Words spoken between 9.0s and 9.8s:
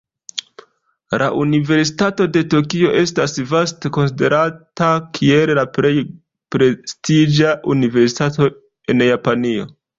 Japanio.